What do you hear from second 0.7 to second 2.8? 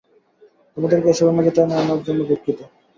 তোমাদেরকে এসবের মাঝে টেনে আনার জন্য দুঃখিত।